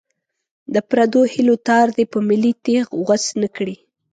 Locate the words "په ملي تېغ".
2.11-2.85